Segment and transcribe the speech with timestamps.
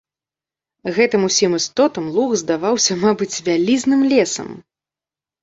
[0.95, 4.49] Гэтым усім істотам луг здаваўся, мабыць, вялізным лесам.